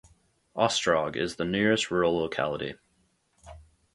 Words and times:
Ostrog 0.57 1.15
is 1.15 1.35
the 1.35 1.45
nearest 1.45 1.91
rural 1.91 2.17
locality. 2.17 2.73